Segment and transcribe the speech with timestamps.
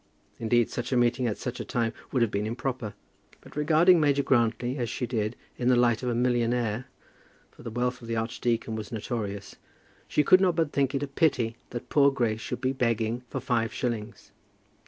[0.39, 2.95] Indeed such a meeting at such a time would have been improper.
[3.41, 6.85] But, regarding Major Grantly, as she did, in the light of a millionaire,
[7.51, 9.57] for the wealth of the archdeacon was notorious,
[10.07, 13.39] she could not but think it a pity that poor Grace should be begging for
[13.39, 14.31] five shillings.